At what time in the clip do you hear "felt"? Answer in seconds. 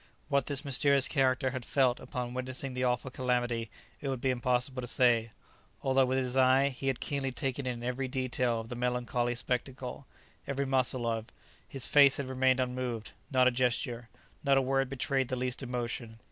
1.63-1.99